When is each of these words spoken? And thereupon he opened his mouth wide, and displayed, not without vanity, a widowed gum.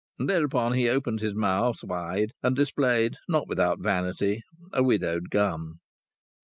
And 0.17 0.27
thereupon 0.27 0.73
he 0.73 0.89
opened 0.89 1.19
his 1.19 1.35
mouth 1.35 1.83
wide, 1.83 2.31
and 2.41 2.55
displayed, 2.55 3.17
not 3.29 3.47
without 3.47 3.83
vanity, 3.83 4.41
a 4.73 4.81
widowed 4.81 5.29
gum. 5.29 5.75